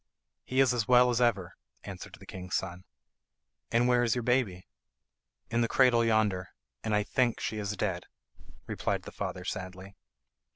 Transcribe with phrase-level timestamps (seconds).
[0.45, 2.85] "He is as well as ever," answered the king's son.
[3.71, 4.65] "And where is your baby?"
[5.51, 6.49] "In the cradle yonder,
[6.83, 8.07] and I think she is dead,"
[8.65, 9.95] replied the father sadly.